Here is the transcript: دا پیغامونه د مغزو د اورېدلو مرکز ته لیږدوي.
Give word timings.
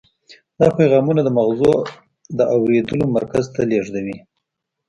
دا 0.59 0.67
پیغامونه 0.77 1.21
د 1.23 1.29
مغزو 1.37 1.73
د 2.37 2.39
اورېدلو 2.55 3.05
مرکز 3.17 3.45
ته 3.55 3.61
لیږدوي. 3.69 4.17